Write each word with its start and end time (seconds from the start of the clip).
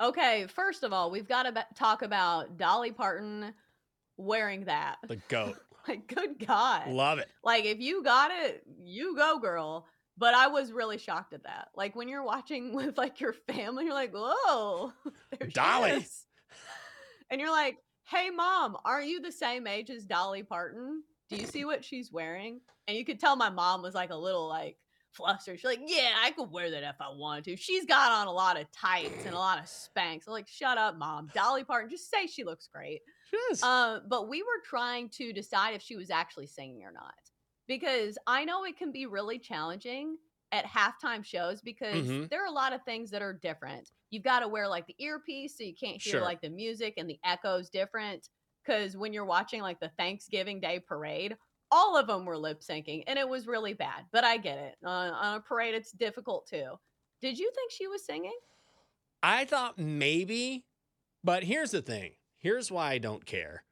Okay, 0.00 0.46
first 0.48 0.84
of 0.84 0.92
all, 0.92 1.10
we've 1.10 1.28
got 1.28 1.44
to 1.44 1.52
be- 1.52 1.60
talk 1.74 2.02
about 2.02 2.56
Dolly 2.56 2.92
Parton 2.92 3.52
wearing 4.16 4.64
that. 4.66 4.96
The 5.06 5.16
goat. 5.28 5.56
like, 5.88 6.06
good 6.06 6.44
God. 6.46 6.88
Love 6.88 7.18
it. 7.18 7.28
Like, 7.42 7.64
if 7.64 7.80
you 7.80 8.04
got 8.04 8.30
it, 8.30 8.62
you 8.82 9.16
go, 9.16 9.38
girl. 9.38 9.86
But 10.16 10.34
I 10.34 10.48
was 10.48 10.72
really 10.72 10.98
shocked 10.98 11.32
at 11.32 11.44
that. 11.44 11.68
Like, 11.74 11.96
when 11.96 12.08
you're 12.08 12.24
watching 12.24 12.74
with 12.74 12.96
like 12.98 13.20
your 13.20 13.32
family, 13.32 13.84
you're 13.84 13.94
like, 13.94 14.12
whoa, 14.14 14.92
Dolly. 15.52 16.06
And 17.30 17.40
you're 17.40 17.50
like, 17.50 17.76
hey, 18.04 18.30
mom, 18.30 18.76
aren't 18.84 19.08
you 19.08 19.20
the 19.20 19.32
same 19.32 19.66
age 19.66 19.90
as 19.90 20.04
Dolly 20.04 20.42
Parton? 20.42 21.02
Do 21.28 21.36
you 21.36 21.46
see 21.46 21.64
what 21.64 21.84
she's 21.84 22.10
wearing? 22.10 22.60
And 22.86 22.96
you 22.96 23.04
could 23.04 23.20
tell 23.20 23.36
my 23.36 23.50
mom 23.50 23.82
was 23.82 23.94
like 23.94 24.10
a 24.10 24.16
little 24.16 24.48
like 24.48 24.76
flustered. 25.18 25.58
She's 25.58 25.66
like, 25.66 25.80
yeah, 25.86 26.12
I 26.24 26.30
could 26.30 26.50
wear 26.50 26.70
that 26.70 26.82
if 26.82 26.96
I 27.00 27.10
wanted 27.14 27.44
to. 27.44 27.56
She's 27.56 27.84
got 27.84 28.10
on 28.10 28.26
a 28.28 28.32
lot 28.32 28.58
of 28.58 28.70
tights 28.72 29.26
and 29.26 29.34
a 29.34 29.38
lot 29.38 29.58
of 29.58 29.64
Spanx. 29.66 30.22
I'm 30.26 30.32
like, 30.32 30.48
shut 30.48 30.78
up, 30.78 30.96
mom. 30.96 31.28
Dolly 31.34 31.64
Parton, 31.64 31.90
just 31.90 32.10
say 32.10 32.26
she 32.26 32.44
looks 32.44 32.68
great. 32.72 33.00
Yes. 33.50 33.62
Uh, 33.62 34.00
but 34.08 34.28
we 34.30 34.42
were 34.42 34.62
trying 34.64 35.10
to 35.10 35.32
decide 35.34 35.74
if 35.74 35.82
she 35.82 35.96
was 35.96 36.10
actually 36.10 36.46
singing 36.46 36.82
or 36.84 36.92
not. 36.92 37.12
Because 37.66 38.16
I 38.26 38.44
know 38.46 38.64
it 38.64 38.78
can 38.78 38.92
be 38.92 39.04
really 39.04 39.38
challenging 39.38 40.16
at 40.52 40.64
halftime 40.64 41.22
shows 41.22 41.60
because 41.60 42.06
Mhm. 42.06 42.30
there 42.30 42.42
are 42.42 42.46
a 42.46 42.50
lot 42.50 42.72
of 42.72 42.82
things 42.84 43.10
that 43.10 43.20
are 43.20 43.34
different. 43.34 43.90
You've 44.08 44.22
got 44.24 44.40
to 44.40 44.48
wear 44.48 44.66
like 44.66 44.86
the 44.86 44.94
earpiece 44.98 45.58
so 45.58 45.64
you 45.64 45.74
can't 45.74 46.00
hear 46.00 46.12
Sure. 46.12 46.20
like 46.22 46.40
the 46.40 46.48
music 46.48 46.94
and 46.96 47.10
the 47.10 47.18
echoes 47.24 47.68
different. 47.68 48.30
Because 48.64 48.96
when 48.96 49.12
you're 49.12 49.26
watching 49.26 49.60
like 49.60 49.80
the 49.80 49.90
Thanksgiving 49.98 50.60
Day 50.60 50.80
parade, 50.80 51.36
all 51.70 51.96
of 51.96 52.06
them 52.06 52.24
were 52.24 52.36
lip 52.36 52.60
syncing 52.60 53.04
and 53.06 53.18
it 53.18 53.28
was 53.28 53.46
really 53.46 53.74
bad. 53.74 54.04
But 54.12 54.24
I 54.24 54.36
get 54.38 54.58
it. 54.58 54.76
Uh, 54.84 54.88
on 54.88 55.36
a 55.36 55.40
parade, 55.40 55.74
it's 55.74 55.92
difficult 55.92 56.46
too. 56.46 56.78
Did 57.20 57.38
you 57.38 57.50
think 57.54 57.70
she 57.72 57.86
was 57.88 58.04
singing? 58.04 58.36
I 59.22 59.44
thought 59.44 59.78
maybe, 59.78 60.64
but 61.24 61.42
here's 61.44 61.72
the 61.72 61.82
thing. 61.82 62.12
Here's 62.38 62.70
why 62.70 62.92
I 62.92 62.98
don't 62.98 63.26
care. 63.26 63.64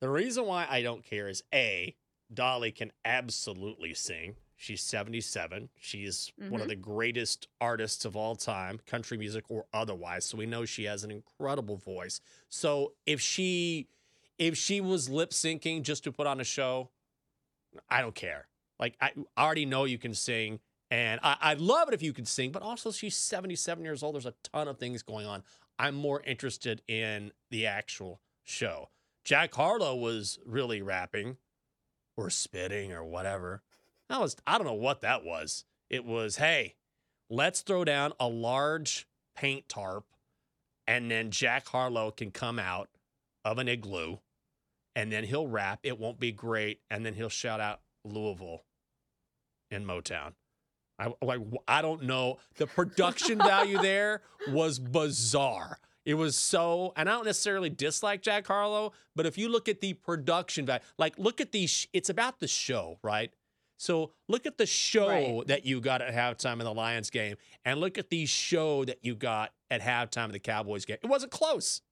The 0.00 0.08
reason 0.10 0.44
why 0.46 0.66
I 0.68 0.82
don't 0.82 1.04
care 1.04 1.28
is 1.28 1.42
A, 1.54 1.94
Dolly 2.32 2.72
can 2.72 2.92
absolutely 3.04 3.94
sing. 3.94 4.36
She's 4.56 4.82
77. 4.82 5.68
She's 5.78 6.32
one 6.36 6.60
of 6.60 6.66
Mhm. 6.66 6.70
the 6.70 6.76
greatest 6.76 7.46
artists 7.60 8.04
of 8.04 8.16
all 8.16 8.34
time, 8.34 8.80
country 8.86 9.16
music 9.16 9.44
or 9.48 9.66
otherwise. 9.72 10.24
So 10.24 10.36
we 10.36 10.46
know 10.46 10.64
she 10.64 10.84
has 10.84 11.04
an 11.04 11.12
incredible 11.12 11.76
voice. 11.76 12.20
So 12.48 12.94
if 13.06 13.20
she 13.20 13.88
if 14.36 14.56
she 14.56 14.80
was 14.80 15.08
lip 15.08 15.30
syncing 15.30 15.82
just 15.82 16.04
to 16.04 16.12
put 16.12 16.24
on 16.26 16.40
a 16.40 16.44
show, 16.44 16.90
I 17.88 18.00
don't 18.00 18.14
care. 18.14 18.48
Like 18.78 18.96
I, 19.00 19.12
I 19.36 19.44
already 19.44 19.66
know 19.66 19.84
you 19.84 19.98
can 19.98 20.14
sing, 20.14 20.60
and 20.90 21.20
I, 21.22 21.36
I'd 21.40 21.60
love 21.60 21.88
it 21.88 21.94
if 21.94 22.02
you 22.02 22.12
could 22.12 22.28
sing. 22.28 22.52
But 22.52 22.62
also, 22.62 22.90
she's 22.90 23.16
seventy-seven 23.16 23.84
years 23.84 24.02
old. 24.02 24.14
There's 24.14 24.26
a 24.26 24.34
ton 24.52 24.68
of 24.68 24.78
things 24.78 25.02
going 25.02 25.26
on. 25.26 25.42
I'm 25.78 25.94
more 25.94 26.22
interested 26.22 26.82
in 26.88 27.32
the 27.50 27.66
actual 27.66 28.20
show. 28.44 28.90
Jack 29.24 29.54
Harlow 29.54 29.94
was 29.96 30.38
really 30.46 30.80
rapping, 30.80 31.36
or 32.16 32.30
spitting, 32.30 32.92
or 32.92 33.04
whatever. 33.04 33.62
That 34.08 34.20
was 34.20 34.36
I 34.46 34.58
don't 34.58 34.66
know 34.66 34.74
what 34.74 35.00
that 35.02 35.24
was. 35.24 35.64
It 35.90 36.04
was 36.04 36.36
hey, 36.36 36.76
let's 37.28 37.60
throw 37.62 37.84
down 37.84 38.12
a 38.18 38.28
large 38.28 39.06
paint 39.36 39.68
tarp, 39.68 40.06
and 40.86 41.10
then 41.10 41.30
Jack 41.30 41.68
Harlow 41.68 42.10
can 42.10 42.30
come 42.30 42.58
out 42.58 42.88
of 43.44 43.58
an 43.58 43.68
igloo 43.68 44.18
and 44.98 45.12
then 45.12 45.22
he'll 45.22 45.46
rap. 45.46 45.78
It 45.84 45.96
won't 45.96 46.18
be 46.18 46.32
great, 46.32 46.80
and 46.90 47.06
then 47.06 47.14
he'll 47.14 47.28
shout 47.28 47.60
out 47.60 47.80
Louisville 48.04 48.64
in 49.70 49.84
Motown. 49.84 50.32
I 50.98 51.12
like 51.22 51.38
I 51.68 51.82
don't 51.82 52.02
know. 52.02 52.38
The 52.56 52.66
production 52.66 53.38
value 53.38 53.78
there 53.82 54.22
was 54.48 54.80
bizarre. 54.80 55.78
It 56.04 56.14
was 56.14 56.34
so, 56.36 56.92
and 56.96 57.08
I 57.08 57.12
don't 57.12 57.26
necessarily 57.26 57.70
dislike 57.70 58.22
Jack 58.22 58.46
Harlow, 58.48 58.92
but 59.14 59.24
if 59.24 59.38
you 59.38 59.48
look 59.48 59.68
at 59.68 59.80
the 59.80 59.92
production 59.92 60.66
value, 60.66 60.82
like 60.98 61.16
look 61.16 61.40
at 61.40 61.52
these, 61.52 61.86
it's 61.92 62.08
about 62.10 62.40
the 62.40 62.48
show, 62.48 62.98
right? 63.02 63.30
So 63.76 64.10
look 64.26 64.46
at 64.46 64.58
the 64.58 64.66
show 64.66 65.06
Right. 65.08 65.46
that 65.46 65.64
you 65.64 65.80
got 65.80 66.02
at 66.02 66.12
halftime 66.12 66.54
in 66.54 66.64
the 66.64 66.74
Lions 66.74 67.10
game, 67.10 67.36
and 67.64 67.78
look 67.78 67.98
at 67.98 68.10
the 68.10 68.26
show 68.26 68.84
that 68.86 68.98
you 69.02 69.14
got 69.14 69.52
at 69.70 69.80
halftime 69.80 70.24
of 70.24 70.32
the 70.32 70.40
Cowboys 70.40 70.84
game. 70.84 70.96
It 71.00 71.06
wasn't 71.08 71.30
close. 71.30 71.82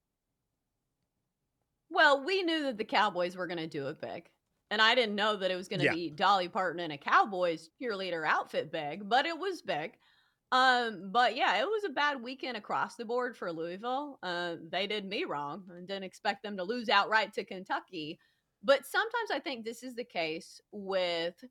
Well, 1.97 2.23
we 2.23 2.43
knew 2.43 2.62
that 2.65 2.77
the 2.77 2.84
Cowboys 2.84 3.37
were 3.37 3.47
going 3.47 3.57
to 3.57 3.67
do 3.67 3.89
it 3.89 4.01
big. 4.03 4.29
And 4.71 4.83
I 4.83 4.95
didn't 4.95 5.15
know 5.15 5.37
that 5.37 5.51
it 5.51 5.57
was 5.57 5.67
going 5.69 5.81
to 5.81 5.87
Yeah. 5.87 5.95
be 5.95 6.11
Dolly 6.11 6.49
Parton 6.49 6.81
in 6.81 6.91
a 6.91 6.99
Cowboys 6.99 7.71
cheerleader 7.81 8.27
outfit 8.27 8.71
big, 8.71 9.09
but 9.09 9.25
it 9.25 9.39
was 9.39 9.62
big. 9.62 9.97
Um, 10.53 11.11
but 11.11 11.37
yeah, 11.37 11.57
it 11.59 11.65
was 11.67 11.84
a 11.84 11.89
bad 11.89 12.23
weekend 12.23 12.59
across 12.59 12.97
the 12.97 13.05
board 13.07 13.34
for 13.37 13.51
Louisville. 13.51 14.19
Uh, 14.23 14.57
they 14.69 14.87
did 14.87 15.07
me 15.07 15.25
wrong 15.25 15.65
and 15.71 15.89
didn't 15.89 16.05
expect 16.05 16.43
them 16.43 16.57
to 16.59 16.65
lose 16.65 16.91
outright 16.91 17.33
to 17.33 17.45
Kentucky. 17.45 18.21
But 18.63 18.84
sometimes 18.84 19.31
I 19.33 19.39
think 19.39 19.65
this 19.65 19.83
is 19.83 19.95
the 19.95 20.05
case 20.05 20.61
with 20.73 21.43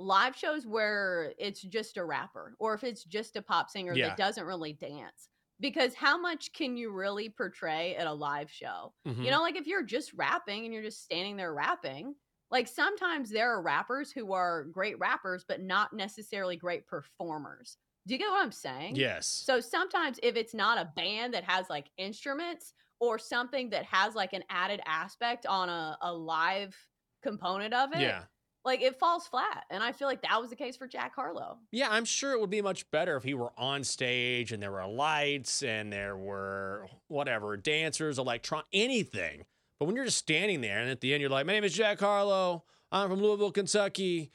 live 0.00 0.34
shows 0.34 0.66
where 0.66 1.32
it's 1.38 1.62
just 1.62 1.96
a 1.96 2.04
rapper 2.04 2.56
or 2.58 2.74
if 2.74 2.82
it's 2.82 3.04
just 3.04 3.36
a 3.36 3.42
pop 3.42 3.70
singer 3.70 3.94
Yeah. 3.94 4.08
that 4.08 4.16
doesn't 4.16 4.44
really 4.46 4.72
dance. 4.72 5.28
Because 5.62 5.94
how 5.94 6.18
much 6.20 6.52
can 6.52 6.76
you 6.76 6.92
really 6.92 7.30
portray 7.30 7.96
at 7.96 8.06
a 8.06 8.12
live 8.12 8.50
show? 8.50 8.94
Mhm. 9.06 9.24
You 9.24 9.30
know, 9.30 9.40
like 9.40 9.56
if 9.56 9.66
you're 9.66 9.84
just 9.84 10.12
rapping 10.14 10.64
and 10.66 10.74
you're 10.74 10.82
just 10.82 11.02
standing 11.04 11.36
there 11.36 11.54
rapping, 11.54 12.16
like 12.50 12.68
sometimes 12.68 13.30
there 13.30 13.50
are 13.52 13.62
rappers 13.62 14.12
who 14.12 14.32
are 14.32 14.64
great 14.64 14.98
rappers, 14.98 15.44
but 15.48 15.62
not 15.62 15.94
necessarily 15.94 16.56
great 16.56 16.86
performers. 16.86 17.78
Do 18.06 18.14
you 18.14 18.18
get 18.18 18.30
what 18.30 18.42
I'm 18.42 18.52
saying? 18.52 18.96
Yes. 18.96 19.48
So 19.48 19.60
sometimes 19.60 20.20
if 20.22 20.36
it's 20.36 20.54
not 20.54 20.78
a 20.78 20.92
band 20.96 21.34
that 21.34 21.44
has 21.44 21.70
like 21.70 21.90
instruments 21.96 22.74
or 23.00 23.18
something 23.18 23.70
that 23.70 23.84
has 23.86 24.14
like 24.14 24.32
an 24.34 24.44
added 24.50 24.80
aspect 24.84 25.46
on 25.46 25.68
a, 25.68 25.96
a 26.02 26.12
live 26.12 26.76
component 27.22 27.74
of 27.74 27.90
it, 27.94 28.00
yeah. 28.00 28.26
Like 28.64 28.80
it 28.80 28.98
falls 28.98 29.26
flat. 29.26 29.64
And 29.70 29.82
I 29.82 29.92
feel 29.92 30.08
like 30.08 30.22
that 30.22 30.40
was 30.40 30.50
the 30.50 30.56
case 30.56 30.76
for 30.76 30.86
Jack 30.86 31.14
Harlow. 31.14 31.58
Yeah, 31.70 31.88
I'm 31.90 32.04
sure 32.04 32.32
it 32.32 32.40
would 32.40 32.50
be 32.50 32.62
much 32.62 32.90
better 32.90 33.16
if 33.16 33.24
he 33.24 33.34
were 33.34 33.52
on 33.56 33.84
stage 33.84 34.52
and 34.52 34.62
there 34.62 34.72
were 34.72 34.86
lights 34.86 35.62
and 35.62 35.92
there 35.92 36.16
were 36.16 36.86
whatever 37.08 37.56
dancers, 37.56 38.18
electron, 38.18 38.62
anything. 38.72 39.44
But 39.78 39.86
when 39.86 39.96
you're 39.96 40.04
just 40.04 40.18
standing 40.18 40.60
there 40.60 40.78
and 40.78 40.90
at 40.90 41.00
the 41.00 41.12
end 41.12 41.20
you're 41.20 41.30
like, 41.30 41.46
"My 41.46 41.52
name 41.52 41.64
is 41.64 41.74
Jack 41.74 41.98
Harlow. 42.00 42.64
I'm 42.92 43.10
from 43.10 43.20
Louisville, 43.20 43.50
Kentucky. 43.50 44.30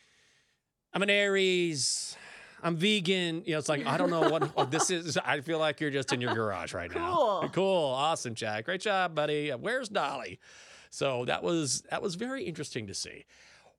I'm 0.94 1.02
an 1.02 1.10
Aries. 1.10 2.18
I'm 2.62 2.76
vegan." 2.76 3.44
You 3.46 3.54
know, 3.54 3.60
it's 3.60 3.70
like 3.70 3.86
I 3.86 3.98
don't 3.98 4.10
know 4.10 4.30
what, 4.30 4.44
what 4.58 4.72
this 4.72 4.90
is. 4.90 5.18
I 5.18 5.40
feel 5.40 5.60
like 5.60 5.80
you're 5.80 5.92
just 5.92 6.12
in 6.12 6.20
your 6.20 6.34
garage 6.34 6.74
right 6.74 6.94
now. 6.94 7.14
Cool. 7.16 7.50
Cool. 7.54 7.86
Awesome, 7.94 8.36
Jack. 8.36 8.66
Great 8.66 8.82
job, 8.82 9.16
buddy. 9.16 9.52
Where's 9.52 9.88
Dolly? 9.88 10.40
So 10.90 11.26
that 11.26 11.44
was 11.44 11.84
that 11.92 12.02
was 12.02 12.16
very 12.16 12.44
interesting 12.44 12.88
to 12.88 12.94
see. 12.94 13.26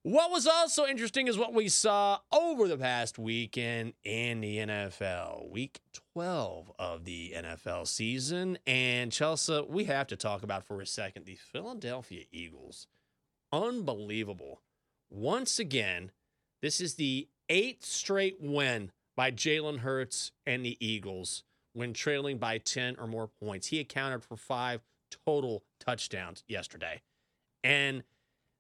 What 0.02 0.30
was 0.30 0.46
also 0.46 0.86
interesting 0.86 1.26
is 1.26 1.36
what 1.36 1.52
we 1.52 1.68
saw 1.68 2.20
over 2.32 2.68
the 2.68 2.78
past 2.78 3.18
weekend 3.18 3.94
in 4.04 4.40
the 4.40 4.58
NFL, 4.58 5.50
week 5.50 5.80
12 6.14 6.70
of 6.78 7.04
the 7.04 7.34
NFL 7.36 7.86
season. 7.88 8.58
And 8.64 9.10
Chelsea, 9.10 9.66
we 9.68 9.84
have 9.84 10.06
to 10.06 10.16
talk 10.16 10.44
about 10.44 10.64
for 10.64 10.80
a 10.80 10.86
second 10.86 11.26
the 11.26 11.34
Philadelphia 11.34 12.24
Eagles. 12.30 12.86
Unbelievable. 13.52 14.62
Once 15.10 15.58
again, 15.58 16.12
this 16.62 16.80
is 16.80 16.94
the 16.94 17.28
eighth 17.48 17.84
straight 17.84 18.36
win 18.40 18.92
by 19.16 19.32
Jalen 19.32 19.80
Hurts 19.80 20.30
and 20.46 20.64
the 20.64 20.76
Eagles 20.80 21.42
when 21.72 21.92
trailing 21.92 22.38
by 22.38 22.58
10 22.58 22.96
or 23.00 23.08
more 23.08 23.26
points. 23.26 23.66
He 23.66 23.80
accounted 23.80 24.22
for 24.22 24.36
five 24.36 24.80
total 25.26 25.64
touchdowns 25.80 26.44
yesterday. 26.46 27.02
And 27.64 28.04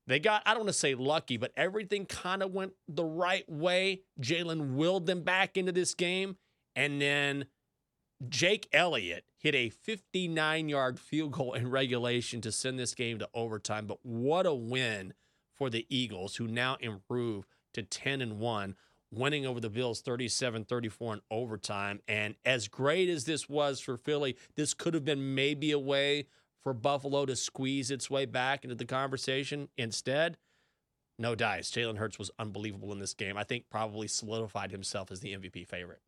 they 0.08 0.18
got, 0.18 0.42
I 0.46 0.50
don't 0.50 0.60
want 0.60 0.68
to 0.68 0.72
say 0.72 0.94
lucky, 0.94 1.36
but 1.36 1.52
everything 1.56 2.06
kind 2.06 2.42
of 2.42 2.50
went 2.50 2.72
the 2.88 3.04
right 3.04 3.48
way. 3.48 4.00
Jalen 4.20 4.74
willed 4.74 5.06
them 5.06 5.22
back 5.22 5.56
into 5.56 5.70
this 5.70 5.94
game. 5.94 6.36
And 6.74 7.00
then 7.00 7.46
Jake 8.28 8.68
Elliott 8.72 9.24
hit 9.36 9.54
a 9.54 9.68
59 9.68 10.68
yard 10.68 10.98
field 10.98 11.32
goal 11.32 11.52
in 11.52 11.70
regulation 11.70 12.40
to 12.40 12.50
send 12.50 12.78
this 12.78 12.94
game 12.94 13.18
to 13.20 13.28
overtime. 13.34 13.86
But 13.86 13.98
what 14.02 14.46
a 14.46 14.54
win 14.54 15.12
for 15.56 15.70
the 15.70 15.86
Eagles, 15.88 16.36
who 16.36 16.48
now 16.48 16.76
improve 16.80 17.46
to 17.74 17.82
10 17.82 18.20
and 18.20 18.38
1. 18.38 18.76
winning 19.10 19.46
over 19.46 19.60
the 19.60 19.70
Bills 19.70 20.00
37 20.00 20.64
34 20.64 21.14
in 21.14 21.20
overtime. 21.30 22.00
And 22.08 22.34
as 22.44 22.68
great 22.68 23.08
as 23.08 23.24
this 23.24 23.48
was 23.48 23.80
for 23.80 23.96
Philly, 23.96 24.36
this 24.56 24.74
could 24.74 24.94
have 24.94 25.04
been 25.04 25.34
maybe 25.34 25.72
a 25.72 25.78
way 25.78 26.26
for 26.64 26.74
Buffalo 26.74 27.26
to 27.26 27.36
squeeze 27.36 27.90
its 27.90 28.10
way 28.10 28.26
back 28.26 28.64
into 28.64 28.74
the 28.76 28.84
conversation. 28.84 29.68
Instead, 29.76 30.38
no 31.18 31.34
dice. 31.34 31.70
Jalen 31.70 31.98
Hurts 31.98 32.18
was 32.18 32.30
unbelievable 32.38 32.92
in 32.92 32.98
this 32.98 33.14
game. 33.14 33.36
I 33.36 33.44
think 33.44 33.70
probably 33.70 34.08
solidified 34.08 34.70
himself 34.72 35.10
as 35.10 35.20
the 35.20 35.32
MVP 35.32 35.64
favorite. 35.64 36.02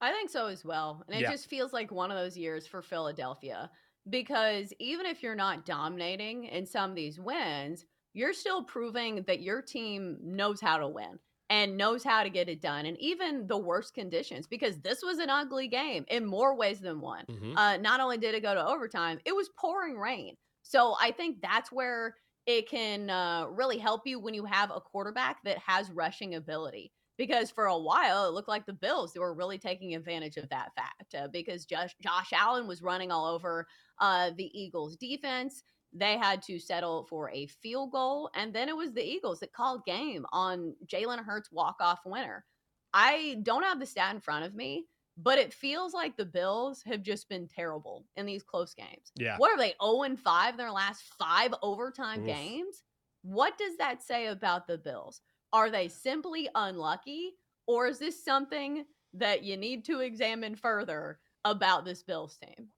I 0.00 0.12
think 0.12 0.30
so 0.30 0.46
as 0.46 0.64
well. 0.64 1.02
And 1.08 1.16
it 1.18 1.22
Yeah. 1.22 1.30
just 1.30 1.48
feels 1.48 1.72
like 1.72 1.90
one 1.90 2.10
of 2.10 2.16
those 2.18 2.36
years 2.36 2.66
for 2.66 2.82
Philadelphia 2.82 3.70
because 4.08 4.72
even 4.78 5.06
if 5.06 5.22
you're 5.22 5.34
not 5.34 5.64
dominating 5.66 6.44
in 6.44 6.66
some 6.66 6.90
of 6.90 6.96
these 6.96 7.18
wins, 7.18 7.86
you're 8.12 8.32
still 8.32 8.64
proving 8.64 9.22
that 9.24 9.40
your 9.42 9.62
team 9.62 10.18
knows 10.22 10.60
how 10.60 10.78
to 10.78 10.88
win 10.88 11.18
and 11.48 11.76
knows 11.76 12.02
how 12.02 12.22
to 12.22 12.30
get 12.30 12.48
it 12.48 12.60
done 12.60 12.86
and 12.86 12.98
even 13.00 13.46
the 13.46 13.56
worst 13.58 13.94
conditions 13.94 14.46
because 14.46 14.80
this 14.80 15.02
was 15.02 15.18
an 15.18 15.30
ugly 15.30 15.68
game 15.68 16.04
in 16.08 16.24
more 16.24 16.56
ways 16.56 16.80
than 16.80 17.00
one. 17.00 17.24
Mhm. 17.28 17.56
Uh, 17.56 17.76
not 17.76 18.00
only 18.00 18.18
did 18.18 18.34
it 18.34 18.42
go 18.42 18.54
to 18.54 18.66
overtime, 18.66 19.20
it 19.24 19.34
was 19.34 19.48
pouring 19.50 19.96
rain. 19.96 20.36
So 20.62 20.96
I 21.00 21.12
think 21.12 21.40
that's 21.40 21.70
where 21.70 22.16
it 22.46 22.68
can 22.68 23.10
uh, 23.10 23.46
really 23.46 23.78
help 23.78 24.06
you 24.06 24.18
when 24.20 24.34
you 24.34 24.44
have 24.44 24.70
a 24.70 24.80
quarterback 24.80 25.42
that 25.44 25.58
has 25.58 25.90
rushing 25.90 26.34
ability. 26.34 26.92
Because 27.18 27.50
for 27.50 27.64
a 27.64 27.78
while, 27.78 28.26
it 28.28 28.32
looked 28.34 28.48
like 28.48 28.66
the 28.66 28.74
Bills 28.74 29.12
they 29.14 29.20
were 29.20 29.32
really 29.34 29.58
taking 29.58 29.94
advantage 29.94 30.36
of 30.36 30.50
that 30.50 30.72
fact 30.74 31.14
uh, 31.14 31.28
because 31.28 31.64
Josh, 31.64 31.94
Josh 32.02 32.30
Allen 32.32 32.66
was 32.66 32.82
running 32.82 33.10
all 33.10 33.24
over 33.26 33.66
uh, 34.00 34.32
the 34.36 34.50
Eagles' 34.58 34.96
defense. 34.96 35.62
They 35.98 36.18
had 36.18 36.42
to 36.42 36.58
settle 36.58 37.04
for 37.08 37.30
a 37.30 37.46
field 37.46 37.92
goal, 37.92 38.30
and 38.34 38.52
then 38.52 38.68
it 38.68 38.76
was 38.76 38.92
the 38.92 39.04
Eagles 39.04 39.40
that 39.40 39.52
called 39.52 39.84
game 39.86 40.26
on 40.32 40.74
Jalen 40.86 41.24
Hurts' 41.24 41.50
walk-off 41.50 42.00
winner. 42.04 42.44
I 42.92 43.38
don't 43.42 43.62
have 43.62 43.80
the 43.80 43.86
stat 43.86 44.14
in 44.14 44.20
front 44.20 44.44
of 44.44 44.54
me, 44.54 44.86
but 45.16 45.38
it 45.38 45.54
feels 45.54 45.94
like 45.94 46.16
the 46.16 46.26
Bills 46.26 46.82
have 46.84 47.02
just 47.02 47.28
been 47.28 47.48
terrible 47.48 48.04
in 48.16 48.26
these 48.26 48.42
close 48.42 48.74
games. 48.74 49.10
Yeah. 49.14 49.38
What 49.38 49.50
are 49.52 49.58
they 49.58 49.74
0 49.82 50.02
and 50.02 50.20
5 50.20 50.54
in 50.54 50.58
their 50.58 50.70
last 50.70 51.02
5 51.18 51.54
overtime 51.62 52.20
Oof. 52.20 52.26
games? 52.26 52.82
What 53.22 53.56
does 53.56 53.76
that 53.78 54.02
say 54.02 54.26
about 54.26 54.66
the 54.66 54.78
Bills? 54.78 55.22
Are 55.52 55.70
they 55.70 55.88
simply 55.88 56.48
unlucky 56.54 57.32
or 57.66 57.86
is 57.86 57.98
this 57.98 58.22
something 58.22 58.84
that 59.14 59.42
you 59.42 59.56
need 59.56 59.84
to 59.86 60.00
examine 60.00 60.54
further 60.54 61.18
about 61.44 61.84
this 61.84 62.02
Bills 62.02 62.36
team? 62.36 62.68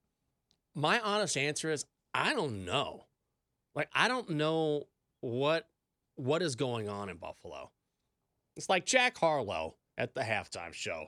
My 0.74 1.00
honest 1.00 1.36
answer 1.36 1.70
is 1.70 1.84
I 2.14 2.34
don't 2.34 2.64
know. 2.64 3.07
Like 3.78 3.88
I 3.94 4.08
don't 4.08 4.30
know 4.30 4.88
what 5.20 5.68
what 6.16 6.42
is 6.42 6.56
going 6.56 6.88
on 6.88 7.08
in 7.08 7.16
Buffalo. 7.16 7.70
It's 8.56 8.68
like 8.68 8.84
Jack 8.84 9.16
Harlow 9.16 9.76
at 9.96 10.14
the 10.14 10.22
halftime 10.22 10.74
show. 10.74 11.06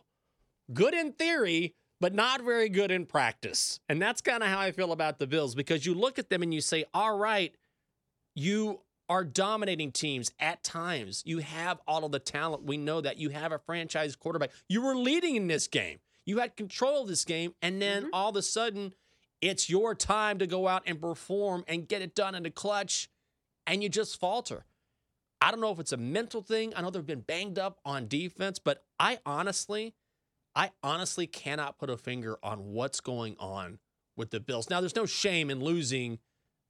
Good 0.72 0.94
in 0.94 1.12
theory, 1.14 1.74
but 2.00 2.14
not 2.14 2.42
very 2.44 2.68
good 2.68 2.92
in 2.92 3.06
practice. 3.06 3.80
And 3.88 4.00
that's 4.00 4.20
kind 4.20 4.44
of 4.44 4.48
how 4.48 4.60
I 4.60 4.70
feel 4.70 4.92
about 4.92 5.18
the 5.18 5.26
Bills 5.26 5.56
because 5.56 5.84
you 5.84 5.94
look 5.94 6.20
at 6.20 6.30
them 6.30 6.42
and 6.44 6.54
you 6.54 6.60
say, 6.60 6.84
"All 6.94 7.18
right, 7.18 7.52
you 8.36 8.82
are 9.08 9.24
dominating 9.24 9.90
teams 9.90 10.30
at 10.38 10.62
times. 10.62 11.24
You 11.26 11.38
have 11.38 11.80
all 11.88 12.04
of 12.04 12.12
the 12.12 12.20
talent. 12.20 12.62
We 12.62 12.76
know 12.76 13.00
that 13.00 13.16
you 13.16 13.30
have 13.30 13.50
a 13.50 13.58
franchise 13.58 14.14
quarterback. 14.14 14.52
You 14.68 14.80
were 14.82 14.94
leading 14.94 15.34
in 15.34 15.48
this 15.48 15.66
game. 15.66 15.98
You 16.24 16.38
had 16.38 16.56
control 16.56 17.02
of 17.02 17.08
this 17.08 17.24
game 17.24 17.56
and 17.60 17.82
then 17.82 18.04
Mhm. 18.04 18.10
all 18.12 18.30
of 18.30 18.36
a 18.36 18.42
sudden 18.42 18.94
it's 19.40 19.70
your 19.70 19.94
time 19.94 20.38
to 20.38 20.46
go 20.46 20.68
out 20.68 20.82
and 20.86 21.00
perform 21.00 21.64
and 21.66 21.88
get 21.88 22.02
it 22.02 22.14
done 22.14 22.34
in 22.34 22.42
the 22.42 22.50
clutch, 22.50 23.08
and 23.66 23.82
you 23.82 23.88
just 23.88 24.18
falter. 24.18 24.64
I 25.40 25.50
don't 25.50 25.60
know 25.60 25.72
if 25.72 25.78
it's 25.78 25.92
a 25.92 25.96
mental 25.96 26.42
thing. 26.42 26.74
I 26.76 26.82
know 26.82 26.90
they've 26.90 27.04
been 27.04 27.20
banged 27.20 27.58
up 27.58 27.80
on 27.84 28.08
defense, 28.08 28.58
but 28.58 28.84
I 28.98 29.18
honestly, 29.24 29.94
I 30.54 30.70
honestly 30.82 31.26
cannot 31.26 31.78
put 31.78 31.88
a 31.88 31.96
finger 31.96 32.38
on 32.42 32.72
what's 32.72 33.00
going 33.00 33.36
on 33.38 33.78
with 34.16 34.30
the 34.30 34.40
Bills. 34.40 34.68
Now, 34.68 34.80
there's 34.80 34.96
no 34.96 35.06
shame 35.06 35.48
in 35.48 35.60
losing 35.60 36.18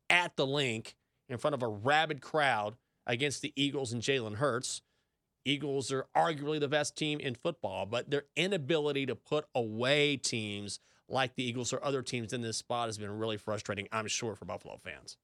at 0.09 0.37
the 0.37 0.47
Linc 0.47 0.95
in 1.29 1.39
front 1.39 1.55
of 1.55 1.63
a 1.63 1.69
rabid 1.69 2.21
crowd 2.21 2.77
against 3.07 3.43
the 3.43 3.53
Eagles 3.57 3.93
and 3.93 4.03
Jalen 4.03 4.37
Hurts. 4.37 4.83
Eagles 5.45 5.91
are 5.91 6.07
arguably 6.17 6.61
the 6.61 6.69
best 6.69 6.97
team 6.97 7.19
in 7.19 7.35
football, 7.35 7.87
but 7.87 8.11
their 8.11 8.25
inability 8.37 9.07
to 9.07 9.17
put 9.17 9.47
away 9.55 10.17
teams 10.17 10.79
like 11.11 11.35
the 11.35 11.45
Eagles 11.45 11.73
or 11.73 11.85
other 11.85 12.03
teams 12.03 12.33
in 12.33 12.41
this 12.41 12.57
spot 12.57 12.89
has 12.89 12.99
been 12.99 13.19
really 13.19 13.37
frustrating, 13.37 13.89
I'm 13.93 14.07
sure, 14.07 14.35
for 14.35 14.45
Buffalo 14.45 14.77
fans. 14.79 15.17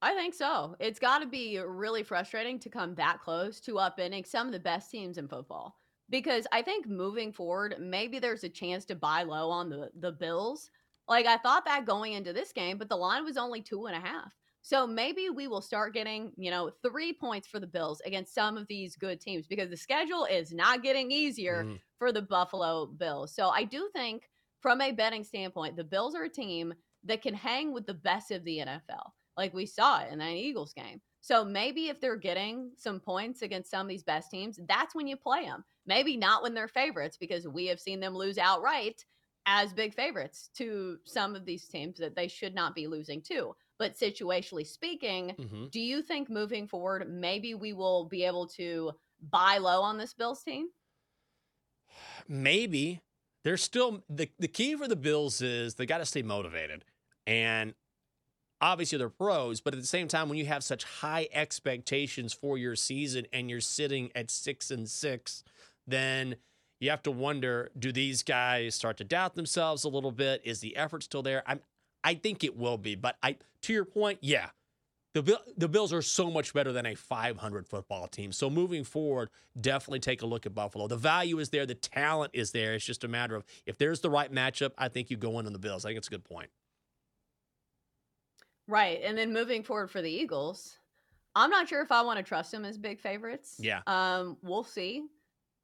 I 0.00 0.14
think 0.14 0.34
so. 0.34 0.74
It's 0.80 0.98
got 0.98 1.20
to 1.20 1.26
be 1.26 1.58
really 1.58 2.02
frustrating 2.02 2.58
to 2.60 2.68
come 2.68 2.94
that 2.96 3.20
close 3.20 3.60
to 3.60 3.74
upending 3.74 4.26
some 4.26 4.48
of 4.48 4.52
the 4.52 4.58
best 4.58 4.90
teams 4.90 5.16
in 5.16 5.28
football. 5.28 5.76
Because 6.10 6.46
I 6.52 6.62
think 6.62 6.88
moving 6.88 7.32
forward, 7.32 7.76
maybe 7.78 8.18
there's 8.18 8.44
a 8.44 8.48
chance 8.48 8.84
to 8.86 8.96
buy 8.96 9.22
low 9.22 9.48
on 9.50 9.70
the 9.70 9.90
the 9.98 10.12
Bills. 10.12 10.70
Like 11.08 11.26
I 11.26 11.36
thought 11.36 11.64
that 11.64 11.86
going 11.86 12.14
into 12.14 12.32
this 12.32 12.52
game, 12.52 12.78
but 12.78 12.88
the 12.88 12.96
line 12.96 13.24
was 13.24 13.36
only 13.36 13.62
two 13.62 13.86
and 13.86 13.96
a 13.96 14.00
half. 14.00 14.32
So 14.62 14.86
maybe 14.86 15.28
we 15.28 15.48
will 15.48 15.60
start 15.60 15.92
getting, 15.92 16.32
you 16.36 16.50
know, 16.50 16.70
three 16.82 17.12
points 17.12 17.48
for 17.48 17.58
the 17.60 17.66
Bills 17.66 18.00
against 18.02 18.32
some 18.34 18.56
of 18.56 18.68
these 18.68 18.96
good 18.96 19.20
teams 19.20 19.46
because 19.48 19.70
the 19.70 19.76
schedule 19.76 20.24
is 20.24 20.52
not 20.52 20.82
getting 20.82 21.10
easier 21.10 21.64
Mhm. 21.64 21.80
for 21.98 22.12
the 22.12 22.22
Buffalo 22.22 22.86
Bills. 22.86 23.34
So 23.34 23.48
I 23.48 23.64
do 23.64 23.90
think, 23.92 24.30
from 24.60 24.80
a 24.80 24.92
betting 24.92 25.24
standpoint, 25.24 25.76
the 25.76 25.84
Bills 25.84 26.14
are 26.14 26.24
a 26.24 26.28
team 26.30 26.74
that 27.02 27.22
can 27.22 27.34
hang 27.34 27.72
with 27.72 27.86
the 27.86 27.94
best 27.94 28.30
of 28.30 28.44
the 28.44 28.60
NFL, 28.60 29.12
like 29.36 29.52
we 29.52 29.66
saw 29.66 30.02
it 30.02 30.12
in 30.12 30.20
that 30.20 30.30
Eagles 30.34 30.72
game. 30.72 31.02
So 31.20 31.44
maybe 31.44 31.88
if 31.88 32.00
they're 32.00 32.16
getting 32.16 32.72
some 32.76 33.00
points 33.00 33.42
against 33.42 33.70
some 33.70 33.86
of 33.86 33.88
these 33.88 34.04
best 34.04 34.30
teams, 34.30 34.60
that's 34.68 34.94
when 34.94 35.08
you 35.08 35.16
play 35.16 35.44
them. 35.44 35.64
Maybe 35.86 36.16
not 36.16 36.42
when 36.44 36.54
they're 36.54 36.68
favorites, 36.68 37.16
because 37.18 37.48
we 37.48 37.66
have 37.66 37.80
seen 37.80 37.98
them 37.98 38.14
lose 38.14 38.38
outright 38.38 39.04
as 39.46 39.72
big 39.72 39.94
favorites 39.94 40.48
to 40.54 41.00
some 41.04 41.34
of 41.34 41.44
these 41.44 41.66
teams 41.66 41.98
that 41.98 42.14
they 42.14 42.28
should 42.28 42.54
not 42.54 42.76
be 42.76 42.86
losing 42.86 43.20
to. 43.22 43.56
But 43.82 43.96
situationally 43.96 44.64
speaking, 44.64 45.34
Mhm. 45.36 45.68
do 45.72 45.80
you 45.80 46.02
think 46.02 46.30
moving 46.30 46.68
forward, 46.68 47.10
maybe 47.10 47.54
we 47.54 47.72
will 47.72 48.04
be 48.04 48.22
able 48.22 48.46
to 48.50 48.92
buy 49.20 49.58
low 49.58 49.82
on 49.82 49.98
this 49.98 50.14
Bills 50.14 50.44
team? 50.44 50.68
Maybe. 52.28 53.00
There's 53.42 53.60
still 53.60 54.04
the, 54.08 54.30
the 54.38 54.46
key 54.46 54.76
for 54.76 54.86
the 54.86 54.94
Bills 54.94 55.42
is 55.42 55.74
they 55.74 55.84
got 55.84 55.98
to 55.98 56.06
stay 56.06 56.22
motivated. 56.22 56.84
And 57.26 57.74
obviously 58.60 58.98
they're 58.98 59.08
pros, 59.08 59.60
but 59.60 59.74
at 59.74 59.80
the 59.80 59.86
same 59.86 60.06
time, 60.06 60.28
when 60.28 60.38
you 60.38 60.46
have 60.46 60.62
such 60.62 60.84
high 60.84 61.28
expectations 61.32 62.32
for 62.32 62.56
your 62.56 62.76
season 62.76 63.26
and 63.32 63.50
you're 63.50 63.60
sitting 63.60 64.12
at 64.14 64.30
six 64.30 64.70
and 64.70 64.88
six, 64.88 65.42
then 65.88 66.36
you 66.78 66.88
have 66.90 67.02
to 67.02 67.10
wonder, 67.10 67.72
do 67.76 67.90
these 67.90 68.22
guys 68.22 68.76
start 68.76 68.96
to 68.98 69.04
doubt 69.04 69.34
themselves 69.34 69.82
a 69.82 69.88
little 69.88 70.12
bit? 70.12 70.40
Is 70.44 70.60
the 70.60 70.76
effort 70.76 71.02
still 71.02 71.24
there? 71.24 71.42
I'm 71.48 71.62
I 72.04 72.14
think 72.14 72.44
it 72.44 72.56
will 72.56 72.78
be, 72.78 72.94
but 72.94 73.16
I 73.22 73.36
to 73.62 73.72
your 73.72 73.84
point, 73.84 74.18
yeah. 74.20 74.48
The 75.14 75.22
Bill, 75.22 75.38
the 75.58 75.68
Bills 75.68 75.92
are 75.92 76.00
so 76.00 76.30
much 76.30 76.54
better 76.54 76.72
than 76.72 76.86
a 76.86 76.94
500 76.94 77.68
football 77.68 78.06
team. 78.06 78.32
So 78.32 78.48
moving 78.48 78.82
forward, 78.82 79.28
definitely 79.60 80.00
take 80.00 80.22
a 80.22 80.26
look 80.26 80.46
at 80.46 80.54
Buffalo. 80.54 80.88
The 80.88 80.96
value 80.96 81.38
is 81.38 81.50
there, 81.50 81.66
the 81.66 81.74
talent 81.74 82.30
is 82.32 82.50
there. 82.52 82.72
It's 82.72 82.84
just 82.84 83.04
a 83.04 83.08
matter 83.08 83.36
of 83.36 83.44
if 83.66 83.76
there's 83.76 84.00
the 84.00 84.08
right 84.08 84.32
matchup, 84.32 84.70
I 84.78 84.88
think 84.88 85.10
you 85.10 85.18
go 85.18 85.38
in 85.38 85.46
on 85.46 85.52
the 85.52 85.58
Bills. 85.58 85.84
I 85.84 85.90
think 85.90 85.98
it's 85.98 86.08
a 86.08 86.12
good 86.12 86.24
point. 86.24 86.48
Right. 88.66 89.00
And 89.04 89.18
then 89.18 89.34
moving 89.34 89.62
forward 89.62 89.90
for 89.90 90.00
the 90.00 90.10
Eagles, 90.10 90.78
I'm 91.34 91.50
not 91.50 91.68
sure 91.68 91.82
if 91.82 91.92
I 91.92 92.00
want 92.00 92.16
to 92.16 92.22
trust 92.22 92.50
them 92.50 92.64
as 92.64 92.78
big 92.78 92.98
favorites. 92.98 93.56
Yeah. 93.58 93.82
Um, 93.86 94.38
we'll 94.42 94.64
see. 94.64 95.02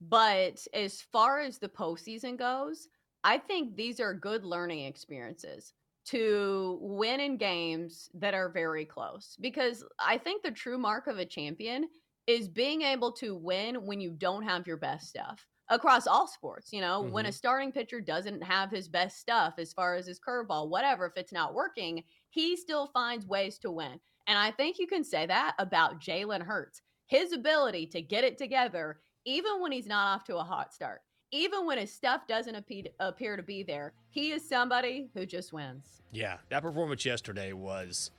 But 0.03 0.67
as 0.75 1.01
far 1.01 1.41
as 1.41 1.57
the 1.59 1.71
postseason 1.71 2.37
goes, 2.37 2.89
I 3.25 3.39
think 3.39 3.77
these 3.77 3.99
are 3.99 4.13
good 4.13 4.45
learning 4.45 4.85
experiences 4.85 5.73
to 6.11 6.79
win 6.81 7.21
in 7.21 7.37
games 7.37 8.09
that 8.15 8.35
are 8.35 8.49
very 8.49 8.85
close. 8.85 9.37
Because 9.41 9.85
I 9.99 10.19
think 10.19 10.43
the 10.43 10.51
true 10.51 10.79
mark 10.79 11.07
of 11.07 11.19
a 11.19 11.25
champion 11.25 11.89
is 12.27 12.49
being 12.49 12.83
able 12.83 13.13
to 13.13 13.35
win 13.35 13.77
when 13.87 14.01
you 14.01 14.11
don't 14.11 14.43
have 14.43 14.67
your 14.67 14.77
best 14.77 15.09
stuff 15.09 15.47
across 15.71 16.07
all 16.07 16.27
sports. 16.27 16.73
You 16.73 16.81
know, 16.81 17.01
when 17.01 17.27
a 17.27 17.29
mm-hmm. 17.29 17.35
starting 17.35 17.73
pitcher 17.73 18.01
doesn't 18.01 18.43
have 18.43 18.71
his 18.71 18.89
best 18.89 19.19
stuff 19.19 19.55
as 19.59 19.73
far 19.73 19.95
as 19.95 20.07
his 20.07 20.21
curveball, 20.21 20.69
whatever, 20.69 21.07
if 21.07 21.17
it's 21.17 21.33
not 21.33 21.55
working, 21.55 22.03
he 22.31 22.57
still 22.57 22.87
finds 22.89 23.27
ways 23.27 23.59
to 23.59 23.71
win. 23.71 23.99
And 24.27 24.39
I 24.39 24.51
think 24.51 24.79
you 24.79 24.87
can 24.87 25.05
say 25.05 25.27
that 25.27 25.55
about 25.59 26.01
Jalen 26.01 26.43
Hurts. 26.43 26.83
His 27.07 27.33
ability 27.33 27.87
to 27.89 28.03
get 28.03 28.25
it 28.25 28.37
together, 28.37 29.01
even 29.25 29.61
when 29.61 29.73
he's 29.73 29.87
not 29.87 30.15
off 30.15 30.25
to 30.25 30.37
a 30.37 30.45
hot 30.45 30.75
start, 30.75 31.01
even 31.31 31.67
when 31.67 31.79
his 31.79 31.93
stuff 31.93 32.27
doesn't 32.27 32.55
appe- 32.55 32.93
appear 33.01 33.37
to 33.37 33.43
be 33.43 33.63
there, 33.63 33.93
he 34.11 34.31
is 34.31 34.47
somebody 34.47 35.09
who 35.15 35.27
just 35.27 35.53
wins. 35.53 36.03
Yeah, 36.13 36.39
that 36.49 36.63
performance 36.63 37.05
yesterday 37.05 37.53
was 37.53 38.11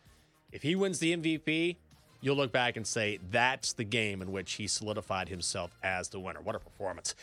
if 0.52 0.62
he 0.62 0.76
wins 0.76 1.00
the 1.00 1.16
MVP, 1.16 1.78
you'll 2.22 2.36
look 2.36 2.52
back 2.52 2.78
and 2.78 2.86
say 2.86 3.20
that's 3.32 3.74
the 3.74 3.84
game 3.84 4.22
in 4.22 4.32
which 4.32 4.54
he 4.54 4.68
solidified 4.68 5.30
himself 5.30 5.76
as 5.84 6.10
the 6.10 6.20
winner. 6.20 6.42
What 6.42 6.56
a 6.56 6.60
performance. 6.60 7.16